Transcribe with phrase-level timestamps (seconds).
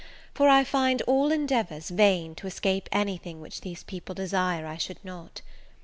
[0.33, 4.77] for I find all endeavours vain to escape any thing which these people desire I
[4.77, 5.43] should not.